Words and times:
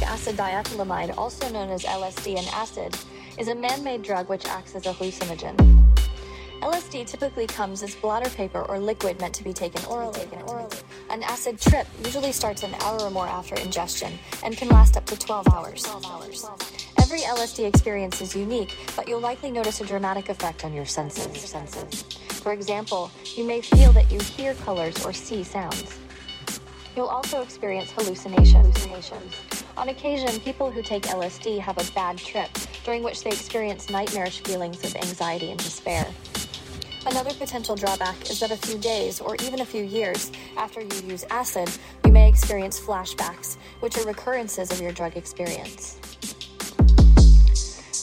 lysergic 0.00 0.06
acid 0.06 0.36
diethylamide, 0.36 1.16
also 1.16 1.48
known 1.50 1.70
as 1.70 1.84
LSD 1.84 2.38
and 2.38 2.46
acid, 2.48 2.96
is 3.38 3.48
a 3.48 3.54
man 3.54 3.82
made 3.84 4.02
drug 4.02 4.28
which 4.28 4.46
acts 4.46 4.74
as 4.74 4.86
a 4.86 4.92
hallucinogen. 4.92 5.56
LSD 6.60 7.06
typically 7.06 7.46
comes 7.46 7.82
as 7.82 7.94
blotter 7.94 8.28
paper 8.30 8.60
or 8.68 8.78
liquid 8.78 9.18
meant 9.18 9.34
to 9.34 9.42
be 9.42 9.52
taken 9.52 9.82
orally. 9.86 10.28
An 11.08 11.22
acid 11.22 11.58
trip 11.58 11.86
usually 12.04 12.32
starts 12.32 12.62
an 12.62 12.74
hour 12.82 13.00
or 13.00 13.10
more 13.10 13.26
after 13.26 13.54
ingestion 13.56 14.12
and 14.44 14.56
can 14.56 14.68
last 14.68 14.96
up 14.96 15.06
to 15.06 15.18
12 15.18 15.48
hours. 15.54 15.86
Every 17.00 17.20
LSD 17.20 17.66
experience 17.66 18.20
is 18.20 18.36
unique, 18.36 18.76
but 18.94 19.08
you'll 19.08 19.20
likely 19.20 19.50
notice 19.50 19.80
a 19.80 19.86
dramatic 19.86 20.28
effect 20.28 20.64
on 20.64 20.74
your 20.74 20.84
senses. 20.84 22.04
For 22.42 22.52
example, 22.52 23.10
you 23.36 23.44
may 23.44 23.62
feel 23.62 23.92
that 23.92 24.12
you 24.12 24.20
hear 24.20 24.54
colors 24.54 25.04
or 25.04 25.14
see 25.14 25.42
sounds. 25.42 25.98
You'll 26.94 27.06
also 27.06 27.40
experience 27.40 27.90
hallucinations. 27.92 29.49
On 29.80 29.88
occasion, 29.88 30.38
people 30.40 30.70
who 30.70 30.82
take 30.82 31.04
LSD 31.04 31.58
have 31.58 31.78
a 31.78 31.92
bad 31.92 32.18
trip, 32.18 32.50
during 32.84 33.02
which 33.02 33.24
they 33.24 33.30
experience 33.30 33.88
nightmarish 33.88 34.42
feelings 34.42 34.84
of 34.84 34.94
anxiety 34.94 35.52
and 35.52 35.58
despair. 35.58 36.06
Another 37.06 37.32
potential 37.32 37.76
drawback 37.76 38.28
is 38.28 38.40
that 38.40 38.50
a 38.50 38.58
few 38.58 38.76
days 38.76 39.22
or 39.22 39.36
even 39.36 39.62
a 39.62 39.64
few 39.64 39.82
years 39.82 40.32
after 40.58 40.82
you 40.82 41.08
use 41.08 41.24
acid, 41.30 41.70
you 42.04 42.12
may 42.12 42.28
experience 42.28 42.78
flashbacks, 42.78 43.56
which 43.80 43.96
are 43.96 44.04
recurrences 44.04 44.70
of 44.70 44.82
your 44.82 44.92
drug 44.92 45.16
experience. 45.16 45.94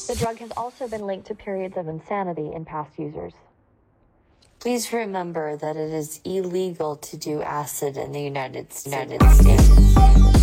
The 0.07 0.15
drug 0.17 0.39
has 0.39 0.49
also 0.57 0.87
been 0.87 1.05
linked 1.05 1.27
to 1.27 1.35
periods 1.35 1.77
of 1.77 1.87
insanity 1.87 2.53
in 2.53 2.65
past 2.65 2.97
users. 2.97 3.33
Please 4.59 4.91
remember 4.91 5.55
that 5.57 5.77
it 5.77 5.93
is 5.93 6.21
illegal 6.25 6.95
to 6.95 7.17
do 7.17 7.43
acid 7.43 7.97
in 7.97 8.13
the 8.13 8.21
United, 8.21 8.73
United 8.83 9.21
States. 9.21 10.36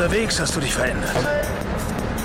Unterwegs 0.00 0.40
hast 0.40 0.56
du 0.56 0.60
dich 0.60 0.74
verändert. 0.74 1.14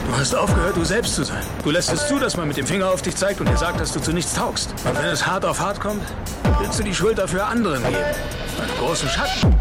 Du 0.08 0.18
hast 0.18 0.36
aufgehört, 0.36 0.76
du 0.76 0.84
selbst 0.84 1.16
zu 1.16 1.24
sein. 1.24 1.44
Du 1.64 1.72
lässt 1.72 1.92
es 1.92 2.08
zu, 2.08 2.20
dass 2.20 2.38
man 2.38 2.48
mit 2.48 2.58
dem 2.58 2.66
Finger 2.66 2.90
auf 2.90 3.02
dich 3.02 3.16
zeigt 3.16 3.42
und 3.42 3.50
dir 3.50 3.58
sagt, 3.58 3.80
dass 3.80 3.92
du 3.92 4.00
zu 4.00 4.12
nichts 4.12 4.34
taugst. 4.34 4.70
Und 4.86 4.98
wenn 4.98 5.06
es 5.06 5.26
hart 5.26 5.46
auf 5.46 5.60
hart 5.60 5.80
kommt, 5.80 6.02
willst 6.60 6.80
du 6.80 6.84
die 6.84 6.96
Schuld 6.96 7.18
dafür 7.18 7.48
anderen 7.48 7.84
geben. 7.84 7.96
Einen 7.96 8.78
großen 8.80 9.10
Schatten. 9.10 9.55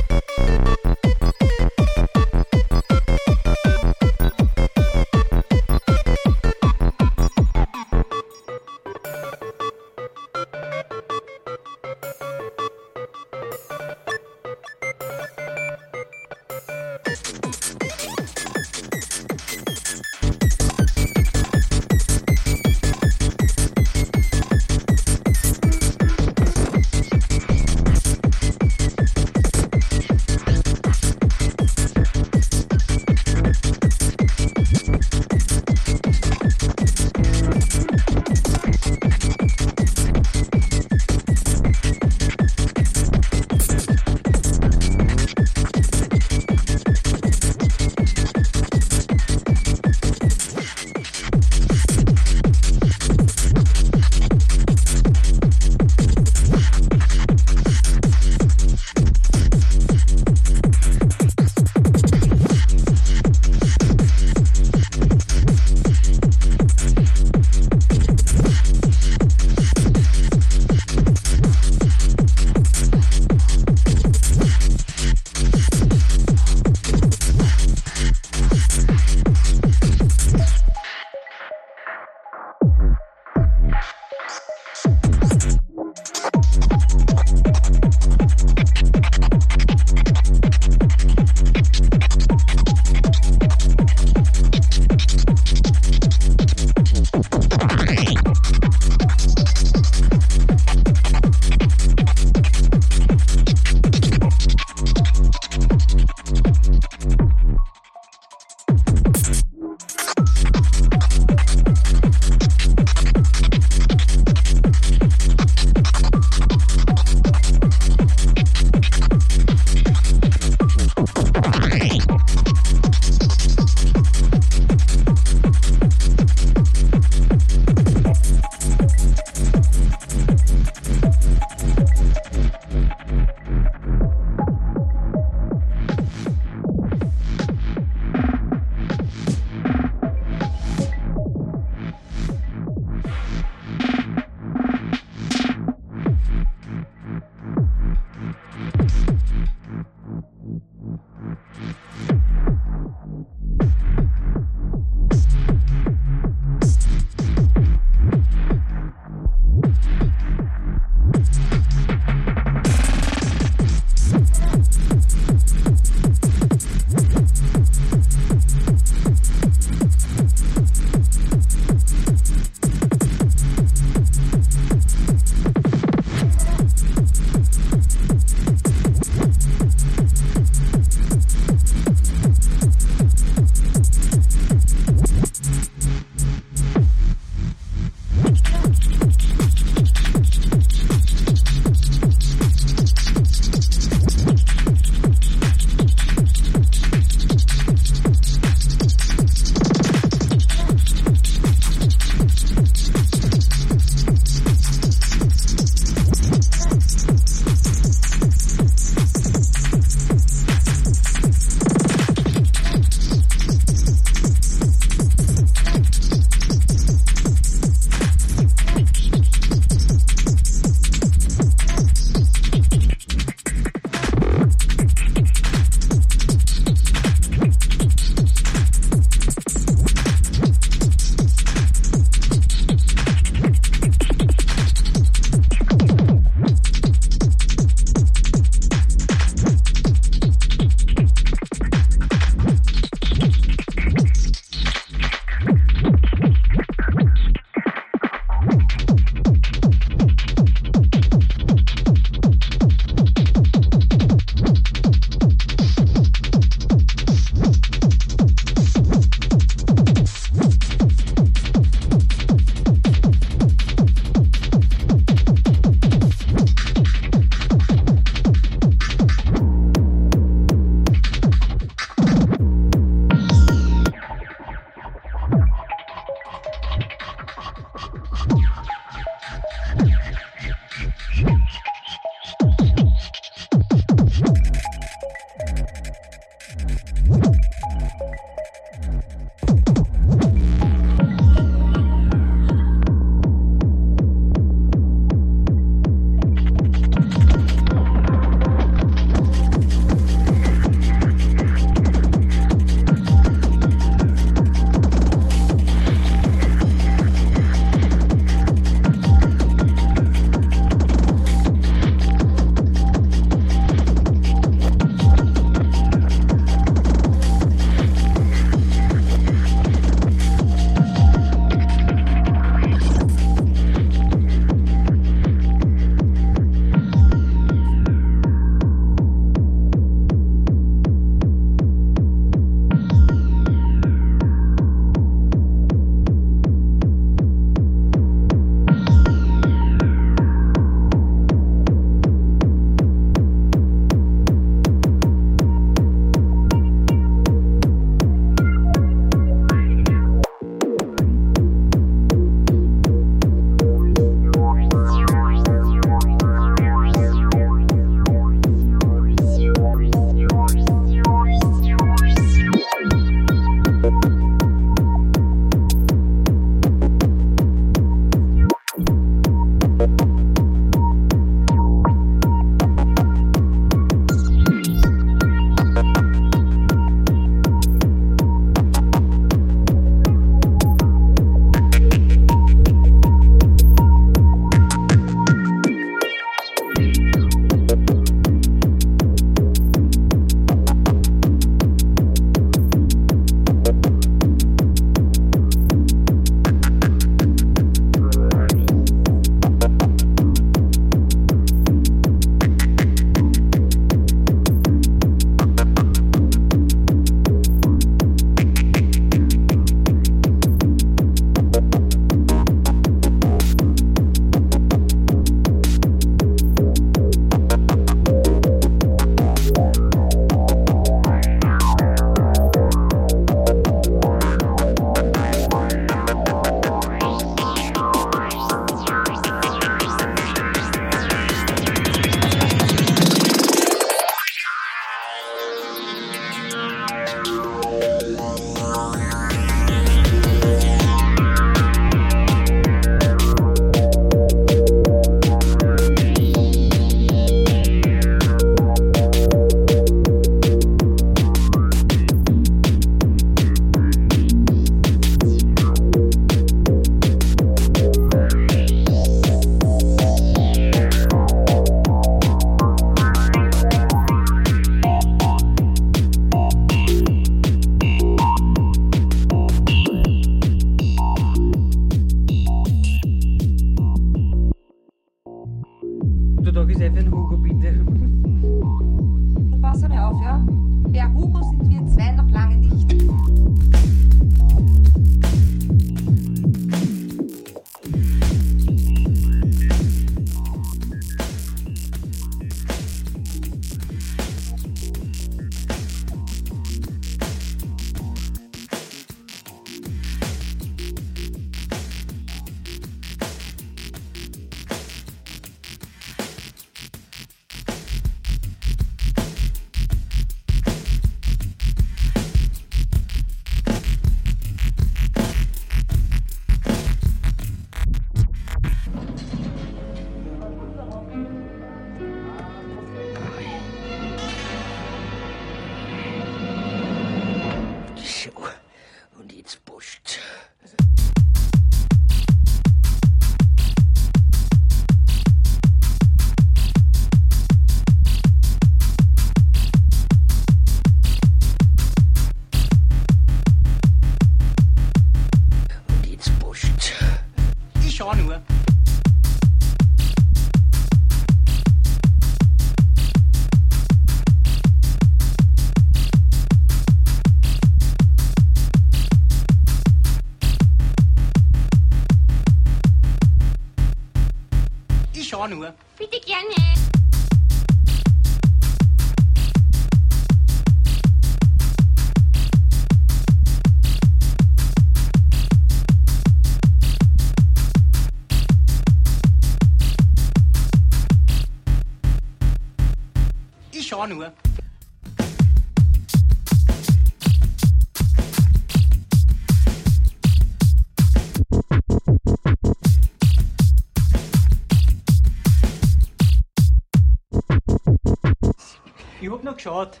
Geschaut. 599.58 600.00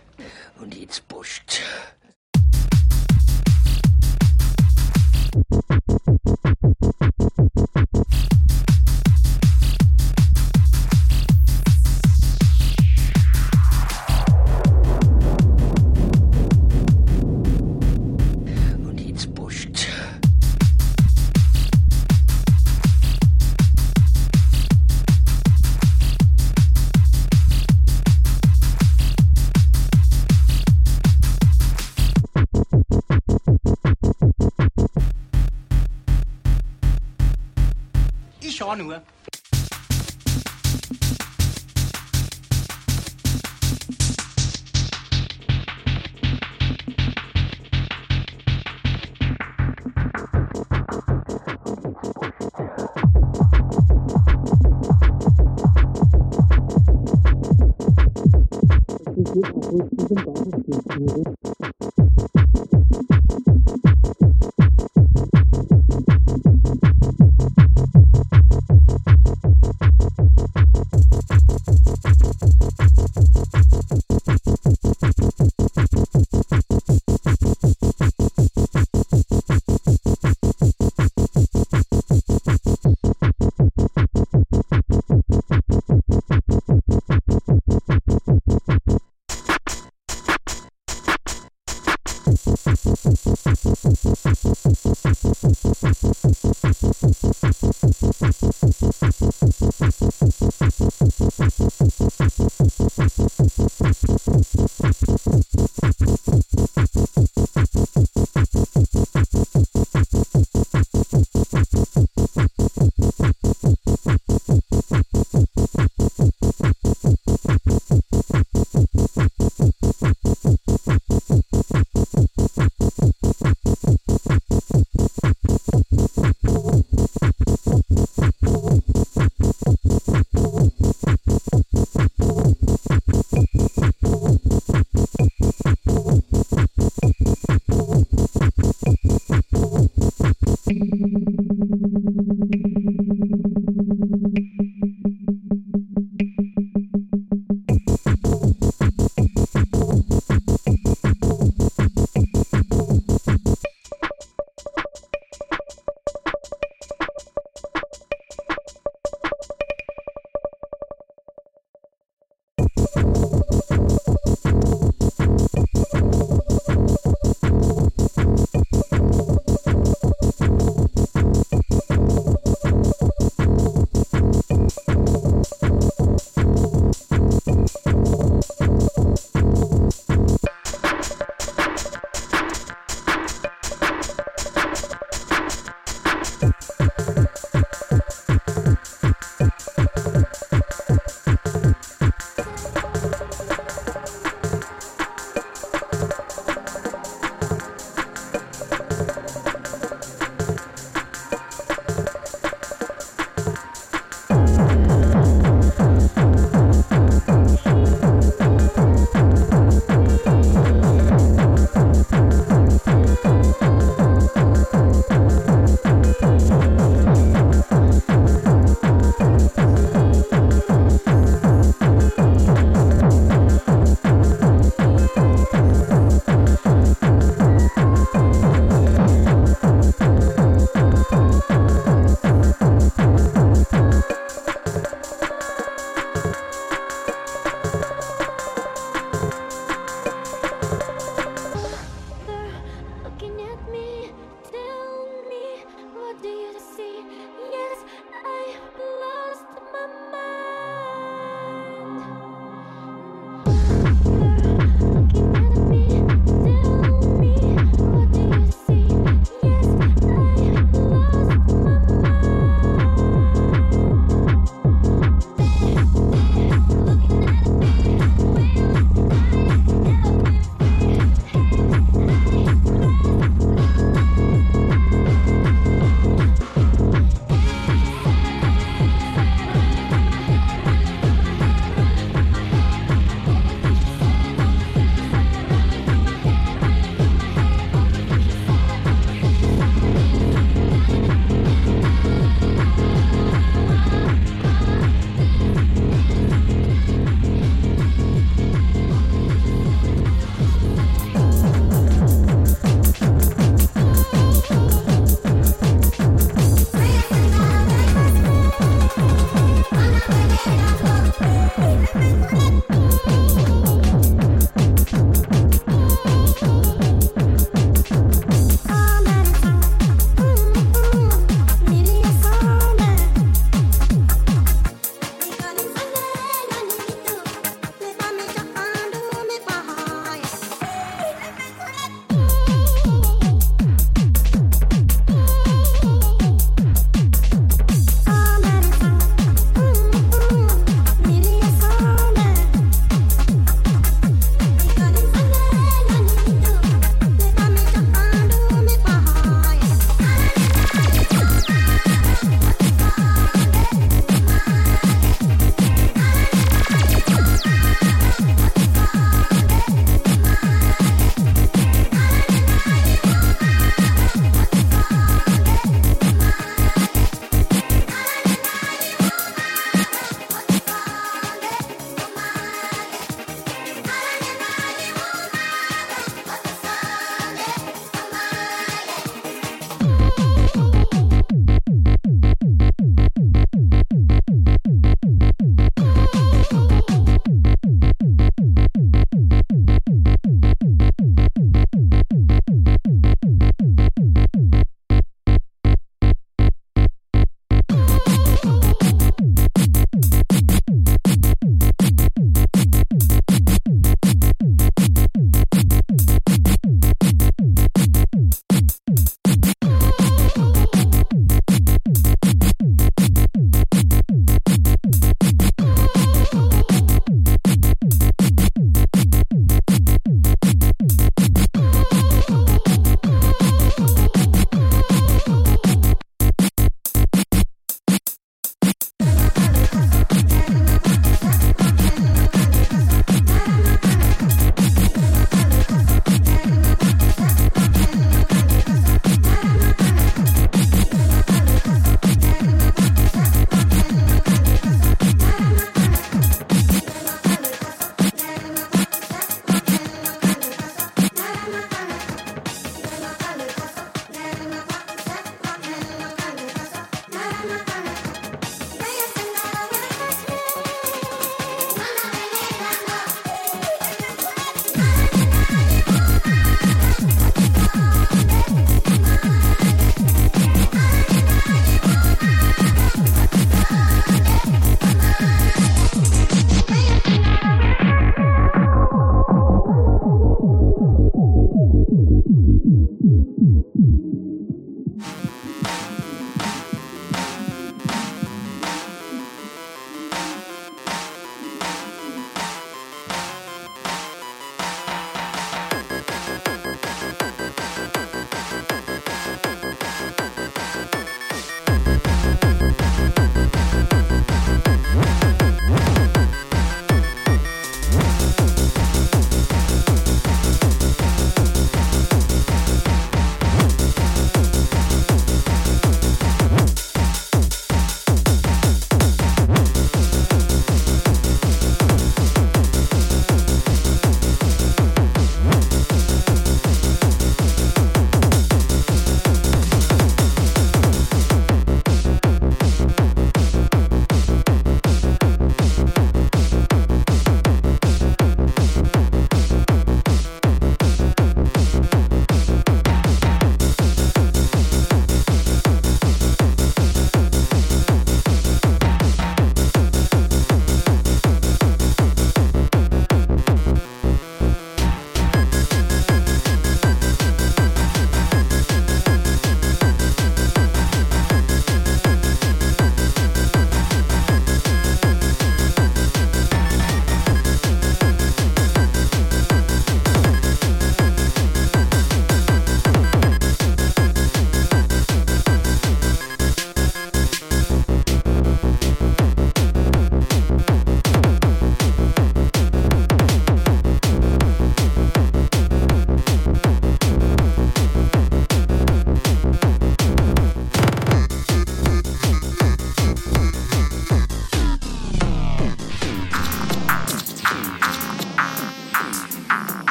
Und 0.60 0.74
jetzt 0.74 1.06
Post. 1.08 1.60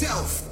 Hate 0.00 0.43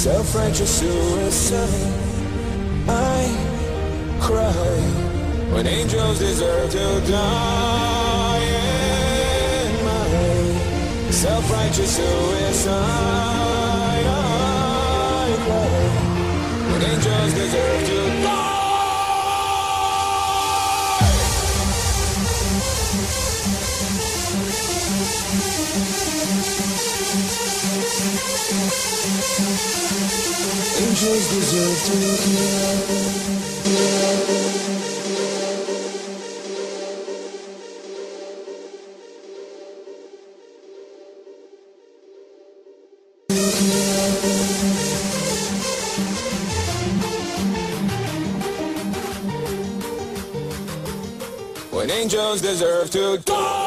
Self-righteous 0.00 0.78
suicide 0.78 1.92
I 2.88 4.18
cry. 4.18 4.80
When 5.52 5.66
angels 5.66 6.18
deserve 6.18 6.70
to 6.70 7.00
die 7.06 8.40
In 9.60 9.84
my 9.84 11.10
self-righteous 11.10 11.96
suicide 11.96 12.72
I 14.06 15.36
cry. 15.44 15.68
When 16.72 16.82
angels 16.82 17.34
deserve 17.34 17.86
to 17.88 18.22
die 18.22 18.49
Angels 30.80 31.28
deserve 31.28 31.78
to 31.84 31.94
When 51.70 51.90
angels 51.90 52.40
deserve 52.40 52.90
to 52.92 53.18
die. 53.18 53.59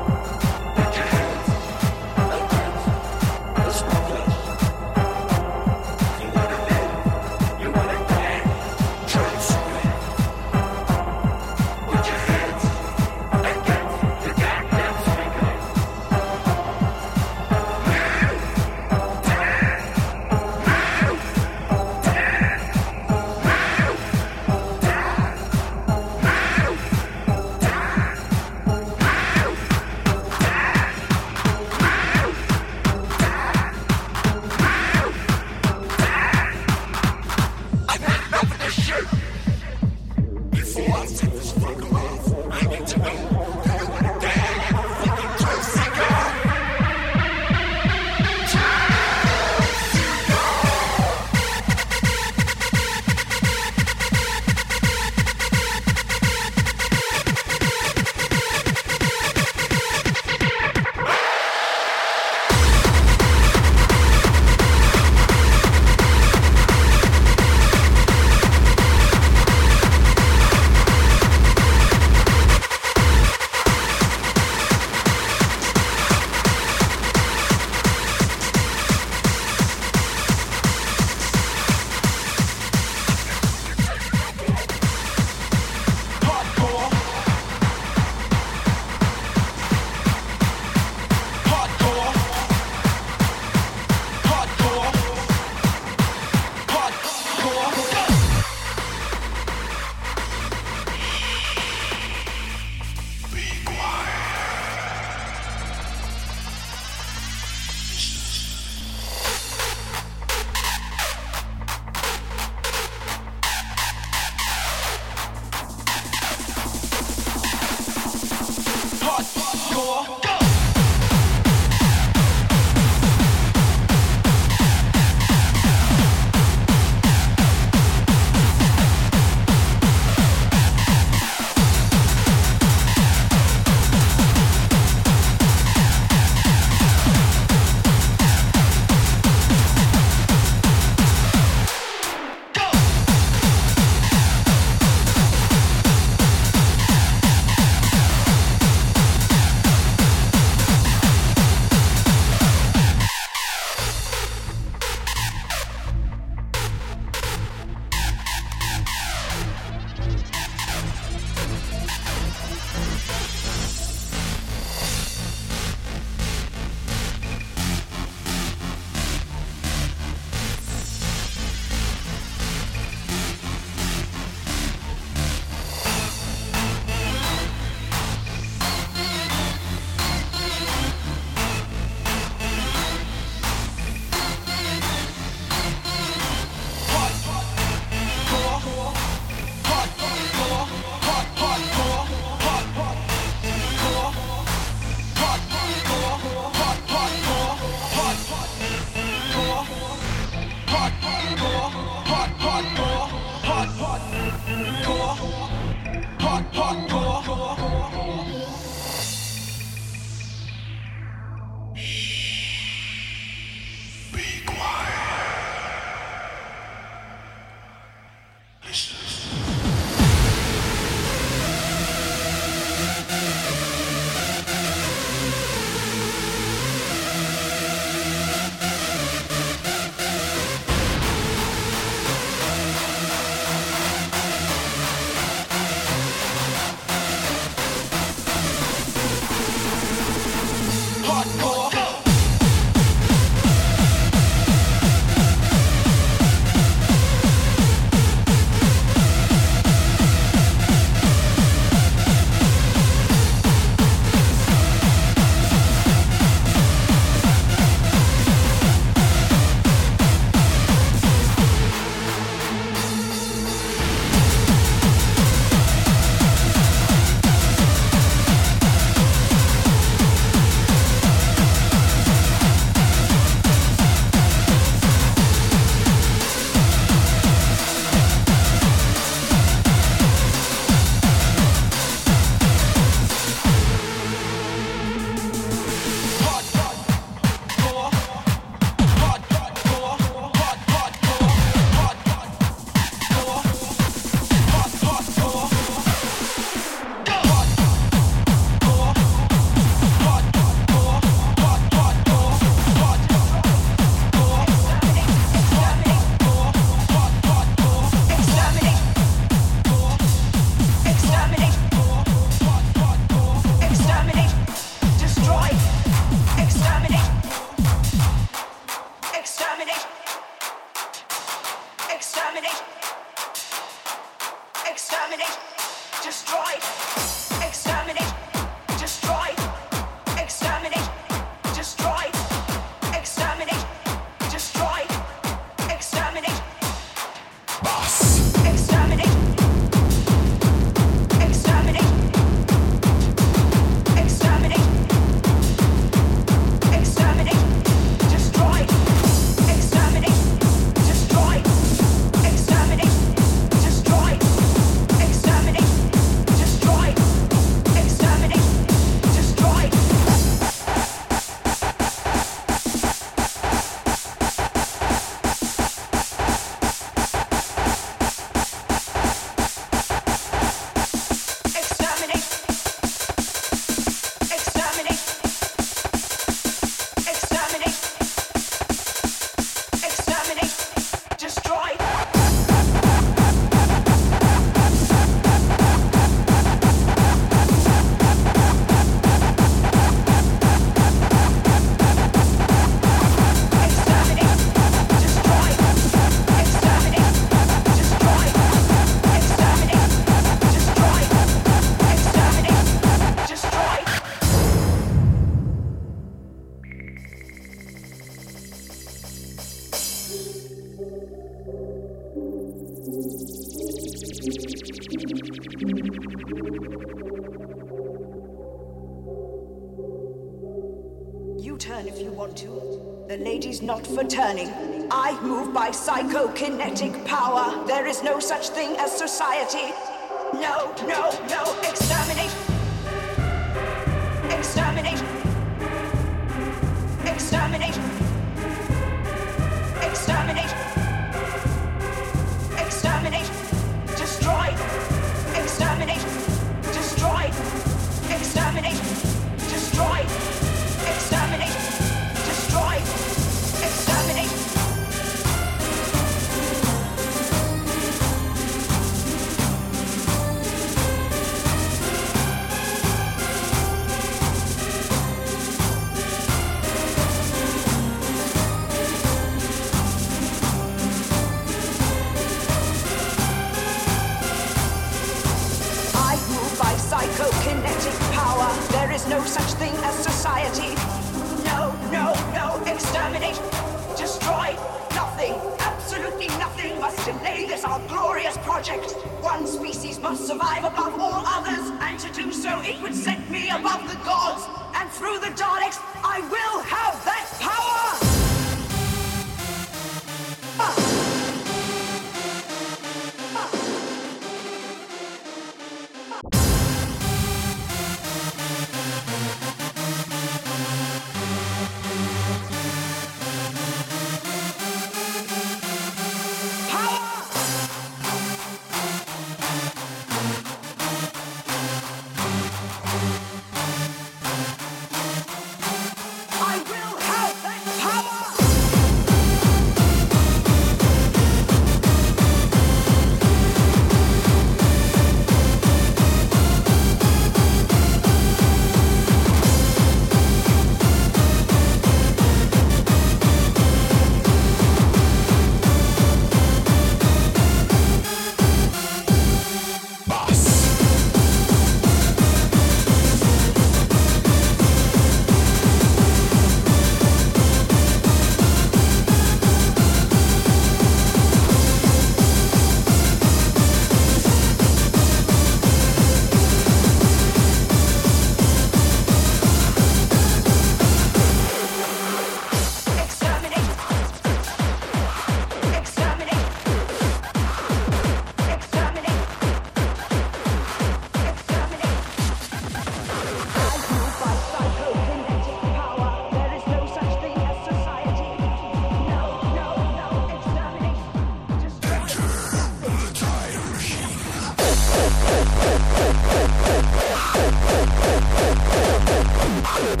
Thank 599.64 600.00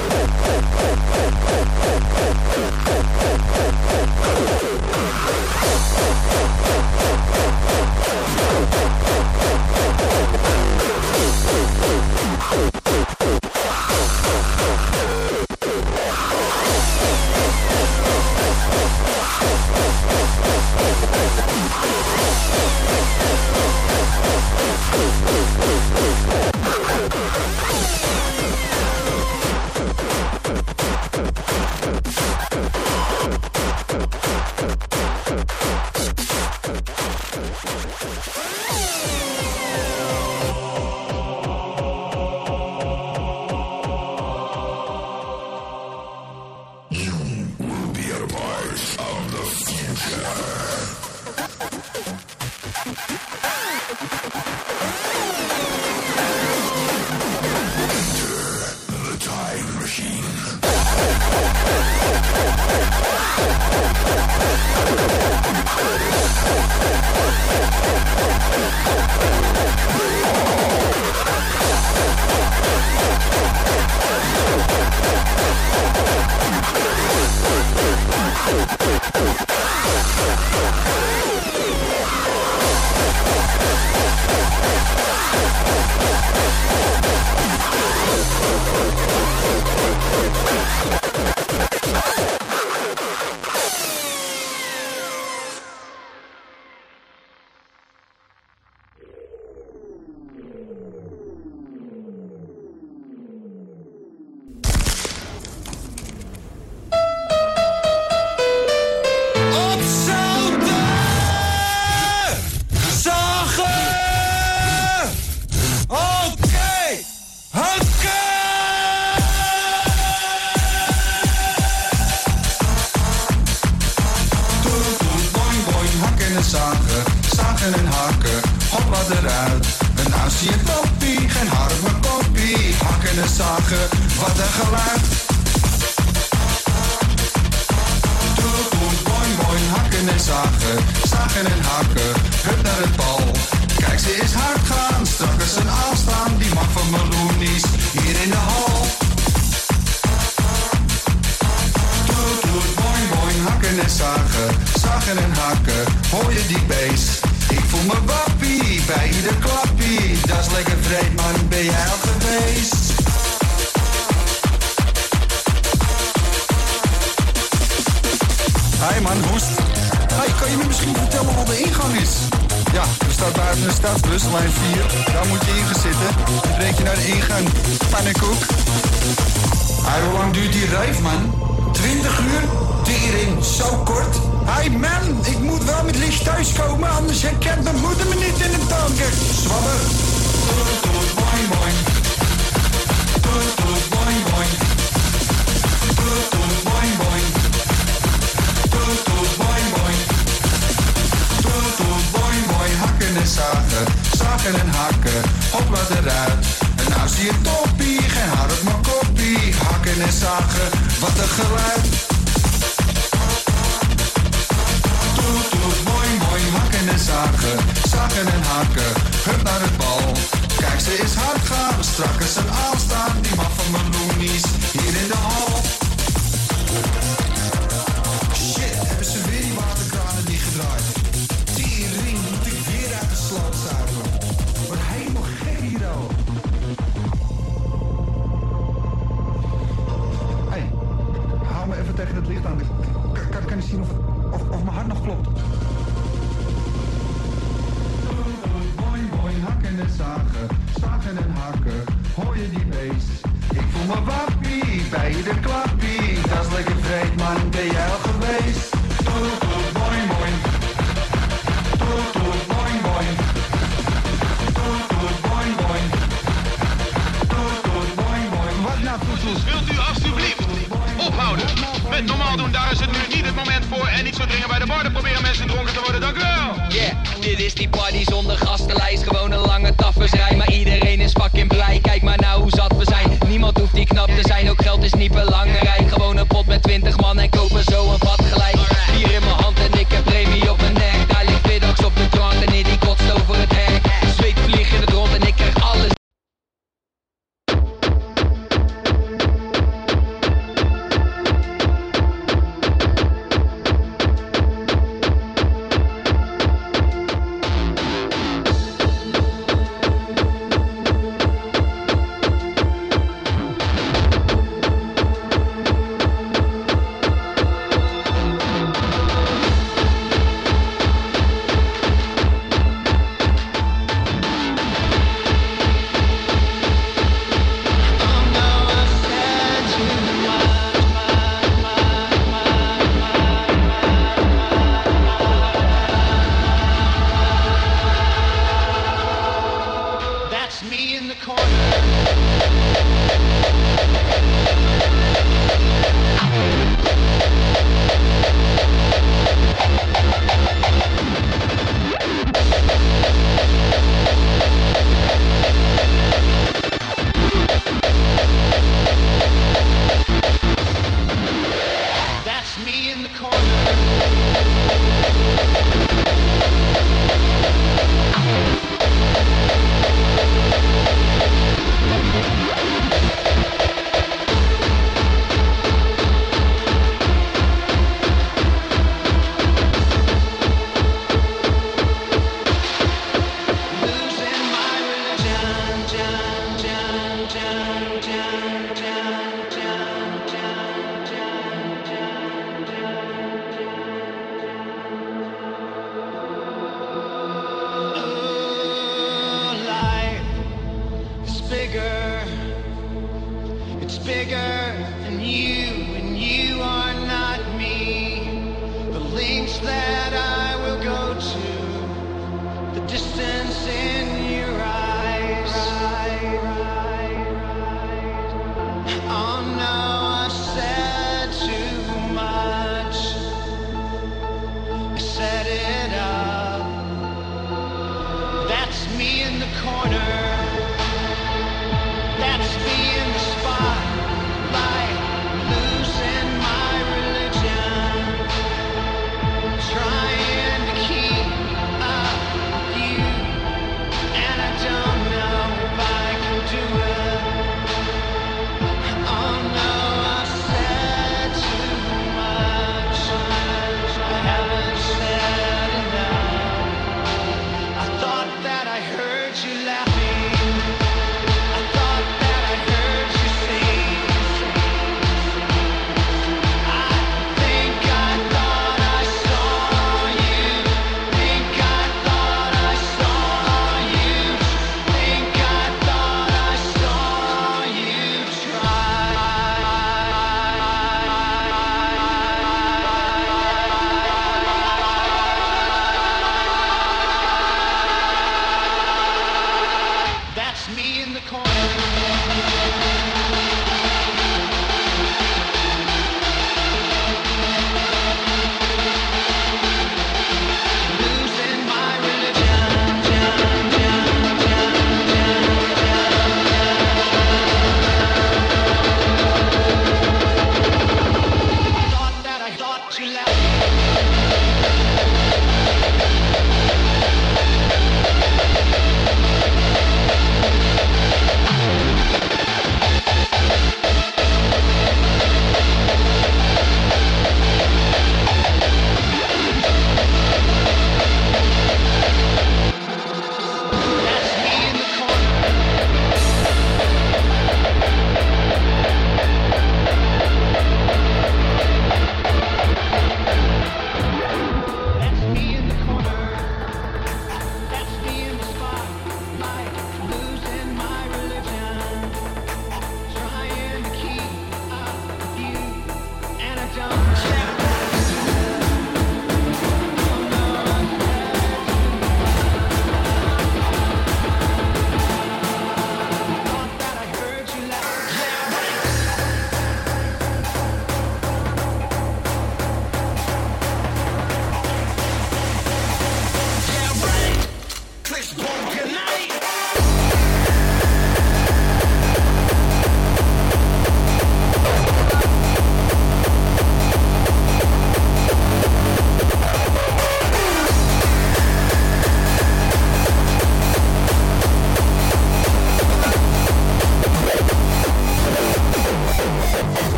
you. 2.86 2.91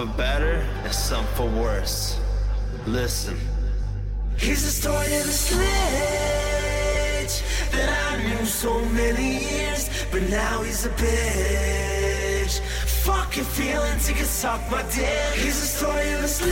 for 0.00 0.06
better 0.16 0.66
and 0.84 0.92
some 0.92 1.26
for 1.36 1.46
worse. 1.46 2.18
Listen. 2.86 3.36
Here's 4.38 4.62
the 4.62 4.70
story 4.70 5.14
of 5.20 5.26
the 5.26 5.38
sludge 5.46 5.60
that 7.72 7.88
I 8.08 8.16
knew 8.24 8.46
so 8.46 8.82
many 9.00 9.44
years, 9.44 9.90
but 10.10 10.22
now 10.30 10.62
he's 10.62 10.86
a 10.86 10.90
bitch. 10.90 12.60
Fucking 13.04 13.44
feelings, 13.44 14.06
he 14.08 14.14
can 14.14 14.24
suck 14.24 14.62
my 14.70 14.82
dick. 14.84 15.34
Here's 15.34 15.60
the 15.60 15.70
story 15.78 16.12
of 16.12 16.22
the 16.22 16.28
sludge 16.28 16.50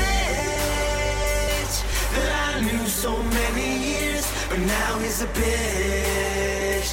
that 2.17 2.31
I 2.55 2.61
knew 2.61 2.87
so 2.87 3.17
many 3.23 3.69
years, 3.91 4.27
but 4.51 4.59
now 4.59 4.99
he's 4.99 5.23
a 5.23 5.27
bitch. 5.29 6.93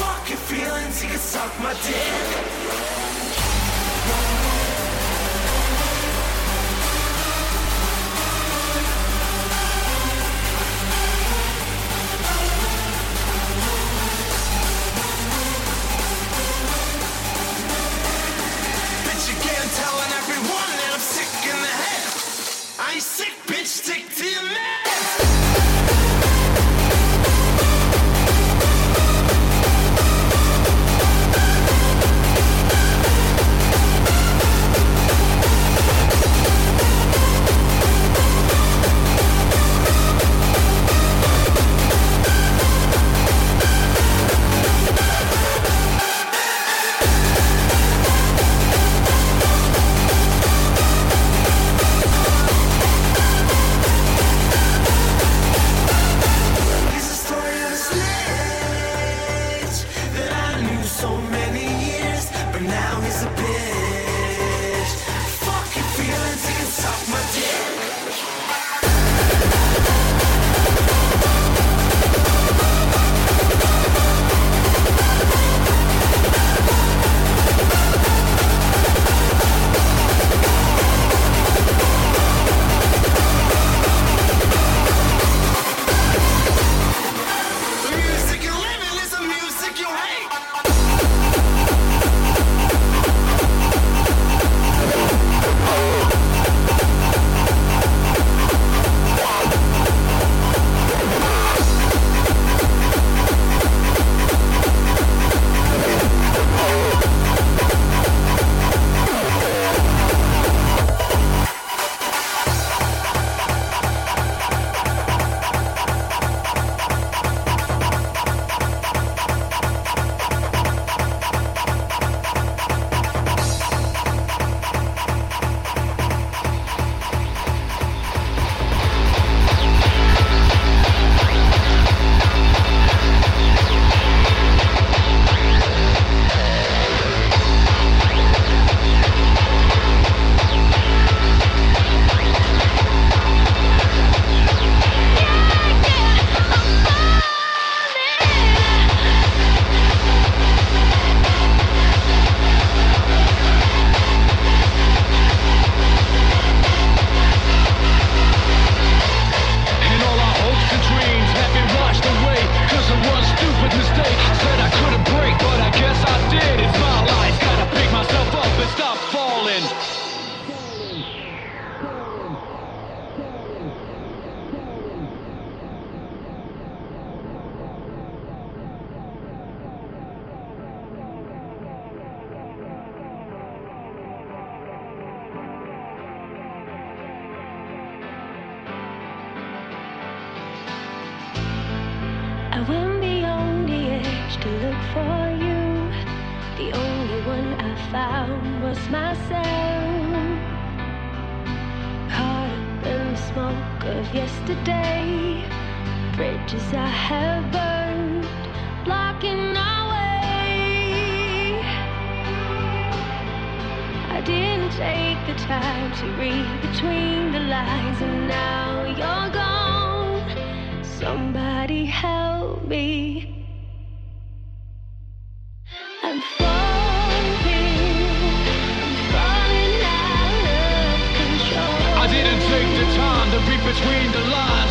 Fucking 0.00 0.42
feelings, 0.50 1.00
he 1.00 1.08
can 1.08 1.18
suck 1.18 1.52
my 1.60 1.72
dick. 1.72 2.63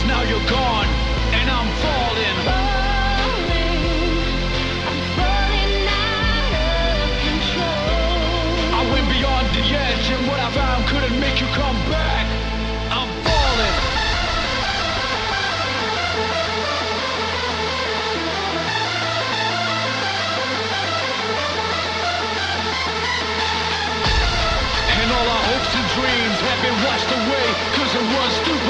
now 0.07 0.23
you're 0.23 0.49
gone, 0.49 0.87
and 1.33 1.49
I'm 1.49 1.69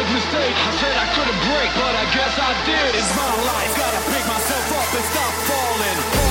big 0.03 0.13
mistake. 0.15 0.55
I 0.55 0.71
said 0.79 0.95
I 0.97 1.07
couldn't 1.15 1.39
break, 1.47 1.71
but 1.75 1.95
I 1.95 2.05
guess 2.13 2.33
I 2.39 2.51
did. 2.65 2.95
It's 2.95 3.15
my 3.15 3.31
life. 3.45 3.75
Gotta 3.77 4.01
pick 4.11 4.25
myself 4.27 4.71
up 4.71 4.95
and 4.95 5.05
stop 5.05 5.33
falling. 5.47 6.22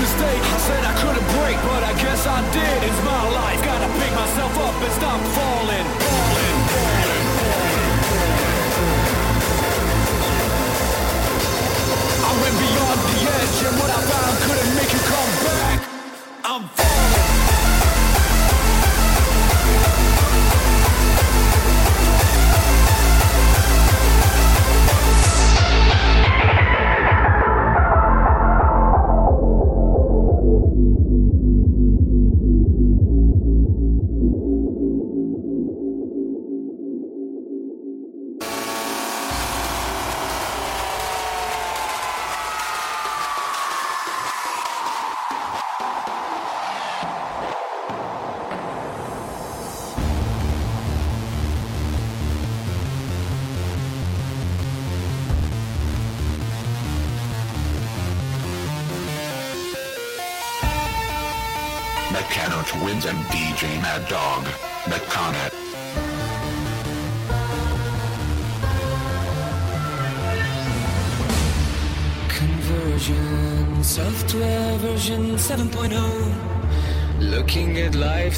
mistake. 0.00 0.42
I 0.42 0.58
said 0.58 0.82
I 0.84 0.94
couldn't 1.02 1.28
break, 1.38 1.58
but 1.66 1.82
I 1.82 1.92
guess 1.98 2.26
I 2.26 2.38
did. 2.54 2.76
It's 2.86 3.02
my 3.04 3.22
life. 3.34 3.60
Gotta 3.64 3.88
pick 3.98 4.12
myself 4.14 4.54
up 4.58 4.76
and 4.82 4.92
stop 4.94 5.20
falling. 5.36 5.86
Falling. 6.06 6.58
I 12.28 12.30
went 12.42 12.56
beyond 12.62 12.98
the 13.10 13.18
edge, 13.38 13.58
and 13.66 13.74
what 13.80 13.90
I 13.90 14.00
found 14.12 14.34
couldn't 14.46 14.72
make 14.78 14.90
you 14.92 15.02
come 15.12 15.37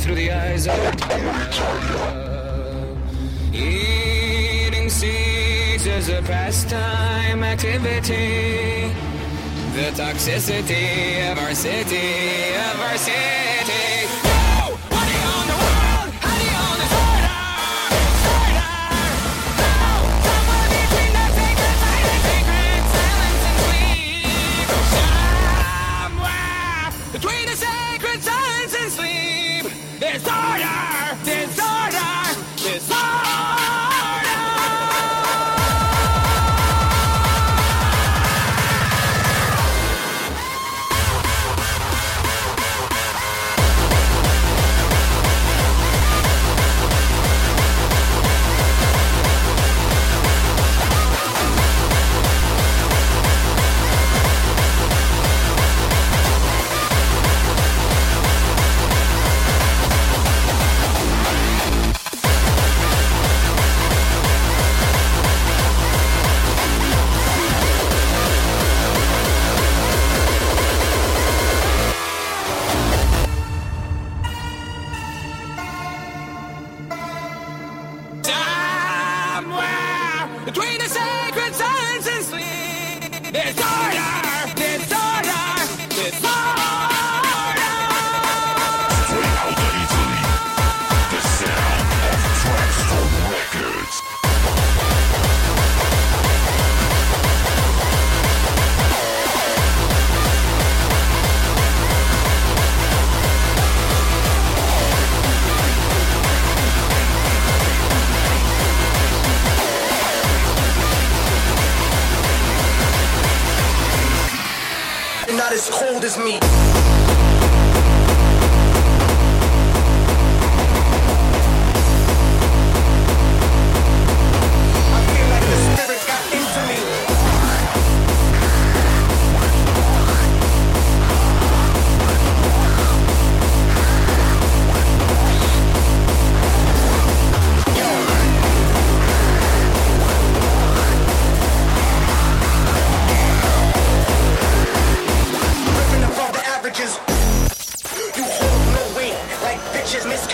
through 0.01 0.15
the 0.15 0.31
eyes 0.33 0.67
of 0.67 0.97
terror. 0.97 1.51
Eating 3.53 4.89
seeds 4.89 5.87
is 5.87 6.09
a 6.09 6.23
pastime 6.23 7.45
activity. 7.45 8.95
The 9.75 9.91
toxicity 10.03 11.31
of 11.31 11.39
our 11.39 11.55
city, 11.55 12.55
of 12.55 12.81
our 12.81 12.97
city. 12.97 13.40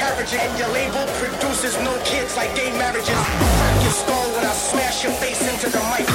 Miscarriages, 0.06 0.40
and 0.40 0.58
your 0.58 0.68
label 0.68 1.06
produces 1.14 1.76
no 1.78 1.98
kids 2.04 2.36
like 2.36 2.54
gay 2.54 2.70
marriages. 2.78 3.08
Crack 3.08 3.82
your 3.82 3.92
skull 3.92 4.30
when 4.34 4.44
I 4.44 4.52
smash 4.52 5.02
your 5.04 5.12
face 5.14 5.40
into 5.52 5.70
the 5.70 5.80
mic, 5.90 6.06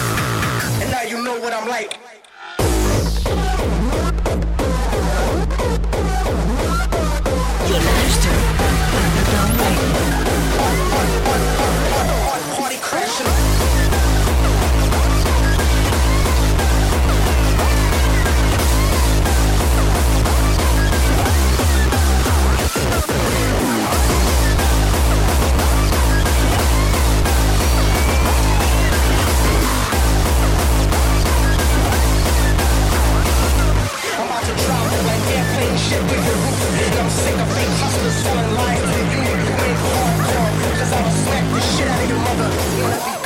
and 0.82 0.92
now 0.92 1.02
you 1.04 1.24
know 1.24 1.40
what 1.40 1.54
I'm 1.54 1.68
like. 1.68 1.98
Je 7.68 7.78
shit 35.92 36.04
with 36.04 36.24
roof. 36.28 37.00
I'm 37.02 37.10
sick 37.10 37.36
of 37.36 37.50
fake 37.56 37.76
hustlers 37.82 38.16
selling 38.24 38.54
lies 38.56 38.80
to 38.80 39.00
you. 39.12 39.24
You 39.48 39.56
ain't 39.68 39.80
hardcore, 39.84 40.52
cause 40.80 40.92
I'ma 40.94 41.12
smack 41.24 41.46
the 41.52 41.60
shit 41.60 41.88
out 41.88 42.04
of 42.04 42.10
your 42.10 42.20
mother. 42.20 43.21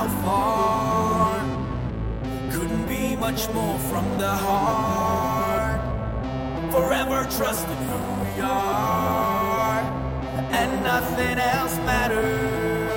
How 0.00 0.08
far. 0.24 1.40
Couldn't 2.52 2.86
be 2.86 3.16
much 3.16 3.48
more 3.50 3.78
from 3.90 4.06
the 4.18 4.34
heart. 4.46 5.80
Forever 6.72 7.26
trusting 7.36 7.82
who 7.88 8.00
we 8.24 8.40
are, 8.40 9.80
and 10.60 10.70
nothing 10.92 11.38
else 11.56 11.76
matters. 11.90 12.90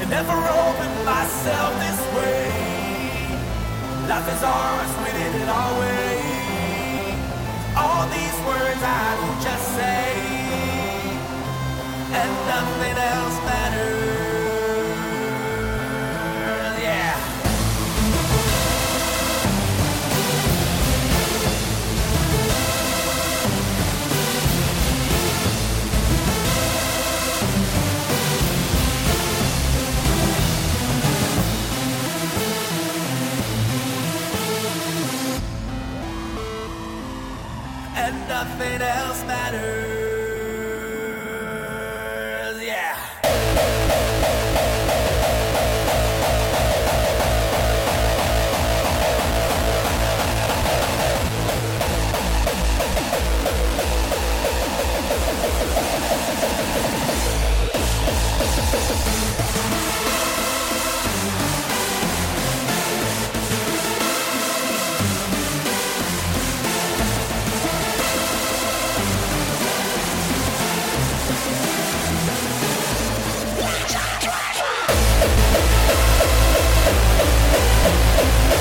And 0.00 0.10
never 0.10 0.38
open 0.64 0.92
myself 1.14 1.72
this 1.84 2.00
way. 2.16 2.44
Life 4.08 4.28
is 4.34 4.42
ours, 4.42 4.92
we 5.02 5.10
did 5.18 5.34
it 5.42 5.48
our 5.48 5.80
way. 5.80 6.07
Nothing 38.78 38.96
else 38.96 39.24
matters. 39.24 39.98
Yeah. 42.62 42.96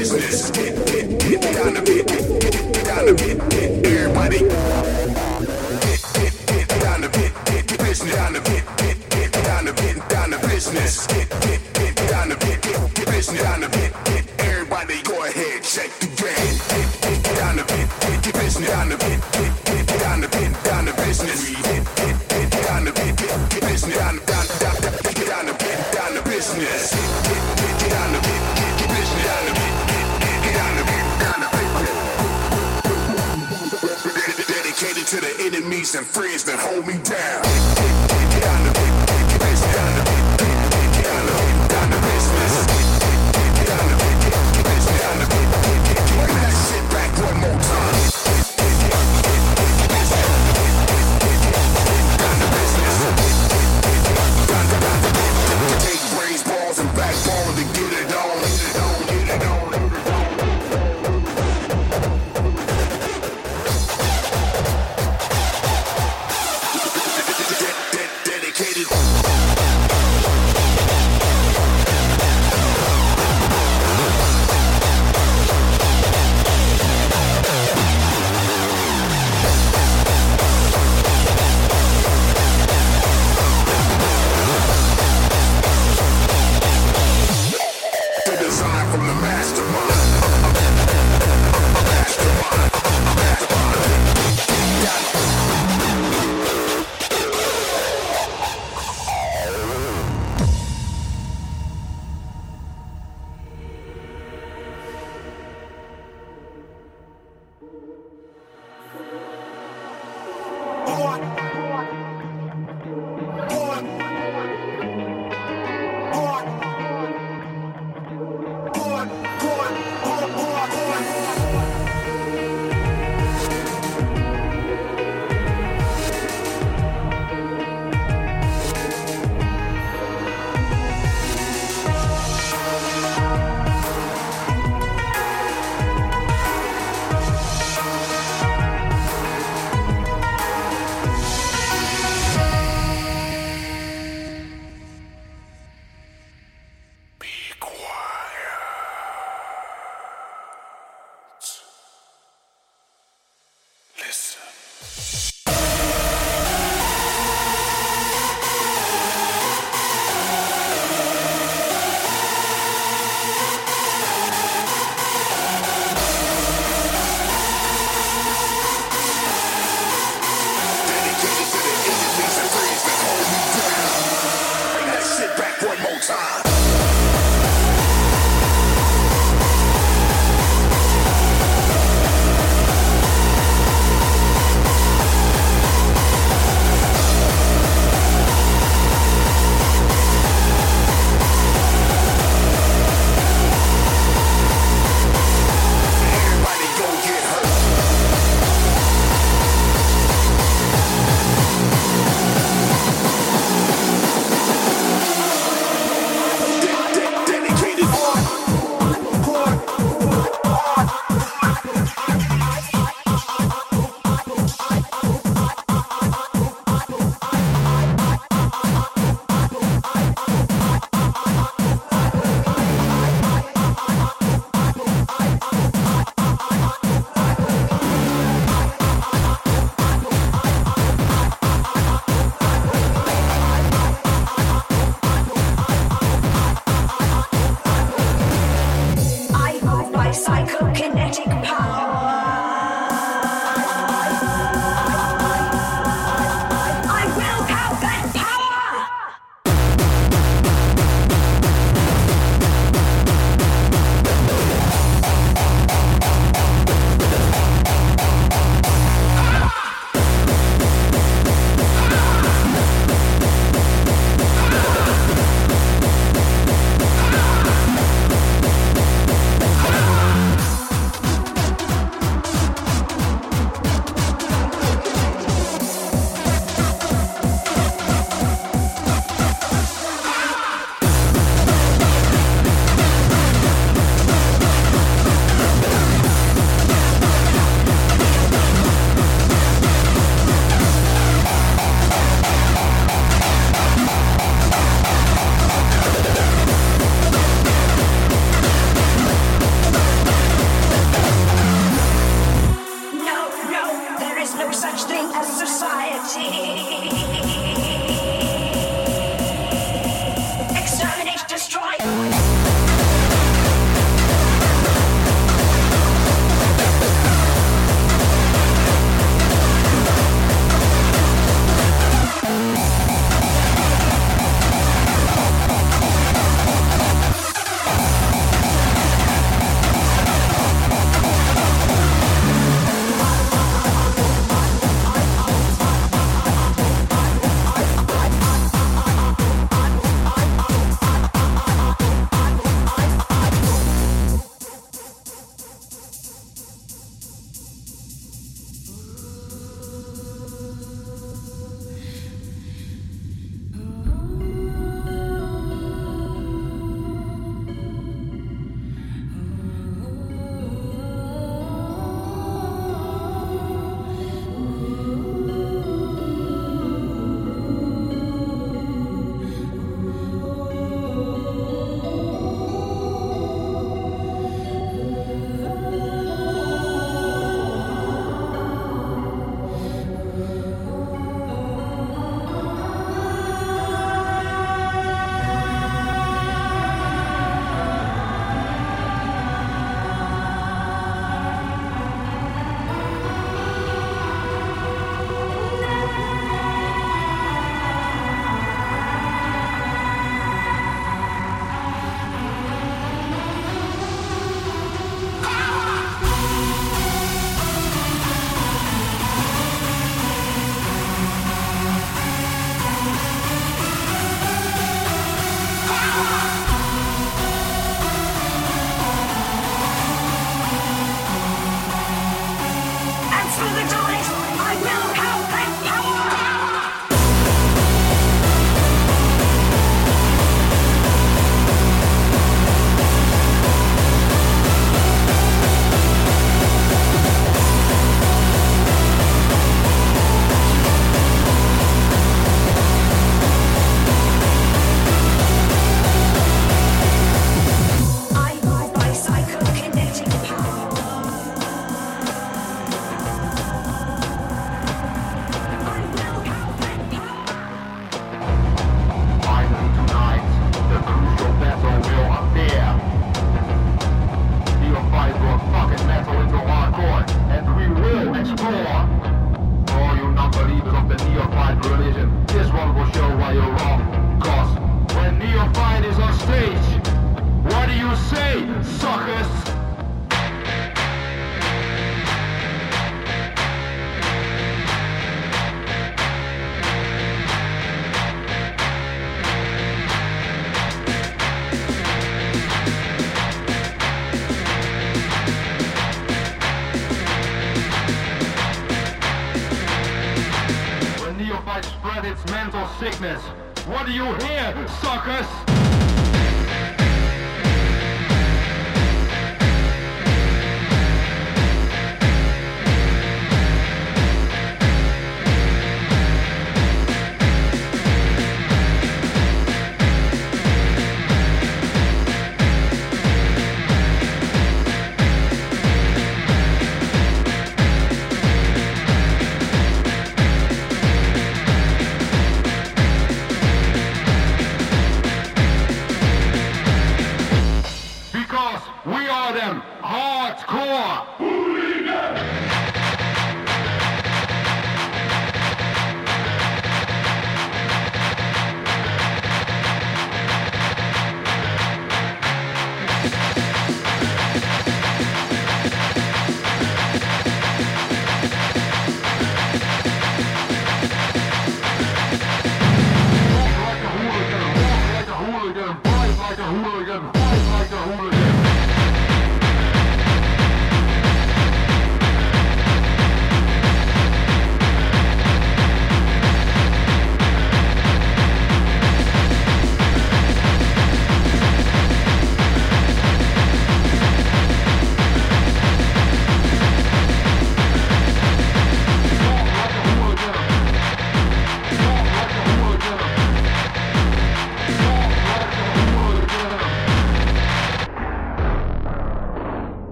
Everybody 0.00 1.07